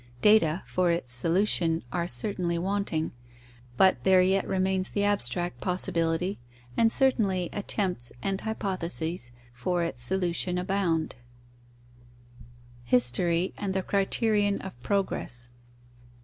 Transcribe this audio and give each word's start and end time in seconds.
Data 0.23 0.63
for 0.65 0.89
its 0.89 1.13
solution 1.13 1.83
are 1.91 2.07
certainly 2.07 2.57
wanting, 2.57 3.11
but 3.77 4.03
there 4.03 4.19
yet 4.23 4.47
remains 4.47 4.89
the 4.89 5.03
abstract 5.03 5.61
possibility, 5.61 6.39
and 6.75 6.91
certainly 6.91 7.51
attempts 7.53 8.11
and 8.23 8.41
hypotheses 8.41 9.31
for 9.53 9.83
its 9.83 10.01
solution 10.01 10.57
abound. 10.57 11.17
_History 12.91 13.53
and 13.59 13.75
the 13.75 13.83
criterion 13.83 14.59
of 14.63 14.81
progress. 14.81 15.51